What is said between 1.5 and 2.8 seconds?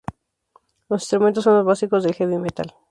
los básicos del heavy metal.